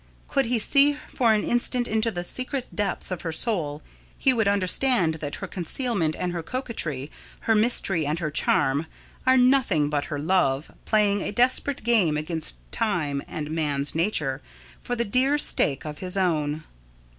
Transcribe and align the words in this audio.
Could 0.27 0.47
he 0.47 0.57
see 0.57 0.97
for 1.07 1.31
an 1.31 1.43
instant 1.43 1.87
into 1.87 2.09
the 2.09 2.23
secret 2.23 2.75
depths 2.75 3.11
of 3.11 3.21
her 3.21 3.31
soul, 3.31 3.83
he 4.17 4.33
would 4.33 4.47
understand 4.47 5.13
that 5.21 5.35
her 5.35 5.47
concealment 5.47 6.15
and 6.17 6.31
her 6.33 6.41
coquetry, 6.41 7.11
her 7.41 7.53
mystery 7.53 8.07
and 8.07 8.17
her 8.17 8.31
charm, 8.31 8.87
are 9.27 9.37
nothing 9.37 9.91
but 9.91 10.05
her 10.05 10.17
love, 10.17 10.71
playing 10.85 11.21
a 11.21 11.31
desperate 11.31 11.83
game 11.83 12.17
against 12.17 12.57
Time 12.71 13.21
and 13.27 13.51
man's 13.51 13.93
nature, 13.93 14.41
for 14.81 14.95
the 14.95 15.05
dear 15.05 15.37
stake 15.37 15.85
of 15.85 15.99
his 15.99 16.17
own. 16.17 16.63